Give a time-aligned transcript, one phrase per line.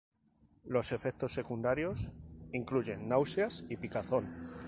[0.63, 2.11] Los efectos secundarios
[2.53, 4.49] incluyen náuseas y picazón.